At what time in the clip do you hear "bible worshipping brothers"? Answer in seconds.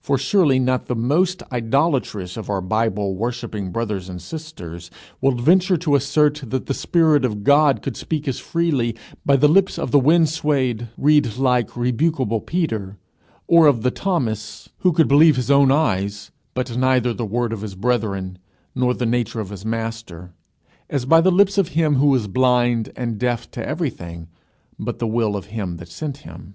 2.62-4.08